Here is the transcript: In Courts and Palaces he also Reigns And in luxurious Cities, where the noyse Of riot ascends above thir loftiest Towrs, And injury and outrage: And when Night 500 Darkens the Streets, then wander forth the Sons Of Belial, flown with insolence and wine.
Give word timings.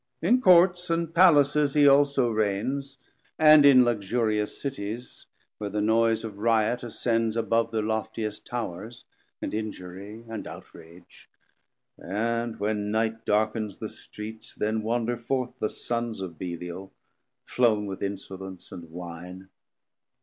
In 0.23 0.41
Courts 0.41 0.89
and 0.89 1.13
Palaces 1.13 1.75
he 1.75 1.87
also 1.87 2.31
Reigns 2.31 2.97
And 3.37 3.63
in 3.63 3.85
luxurious 3.85 4.59
Cities, 4.59 5.27
where 5.59 5.69
the 5.69 5.79
noyse 5.79 6.23
Of 6.25 6.39
riot 6.39 6.81
ascends 6.81 7.35
above 7.37 7.69
thir 7.69 7.83
loftiest 7.83 8.43
Towrs, 8.47 9.05
And 9.43 9.53
injury 9.53 10.23
and 10.27 10.47
outrage: 10.47 11.29
And 11.99 12.59
when 12.59 12.89
Night 12.89 13.11
500 13.25 13.25
Darkens 13.25 13.77
the 13.77 13.89
Streets, 13.89 14.55
then 14.55 14.81
wander 14.81 15.17
forth 15.17 15.59
the 15.59 15.69
Sons 15.69 16.19
Of 16.19 16.39
Belial, 16.39 16.91
flown 17.43 17.85
with 17.85 18.01
insolence 18.01 18.71
and 18.71 18.89
wine. 18.89 19.49